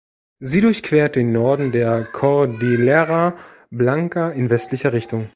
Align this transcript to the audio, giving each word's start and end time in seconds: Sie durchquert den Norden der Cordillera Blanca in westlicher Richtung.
Sie 0.39 0.61
durchquert 0.61 1.15
den 1.15 1.31
Norden 1.31 1.71
der 1.71 2.05
Cordillera 2.05 3.35
Blanca 3.69 4.31
in 4.31 4.49
westlicher 4.49 4.93
Richtung. 4.93 5.29